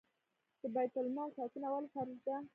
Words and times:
د 0.61 0.63
بیت 0.75 0.93
المال 1.01 1.29
ساتنه 1.37 1.67
ولې 1.71 1.89
فرض 1.93 2.15
ده؟ 2.25 2.35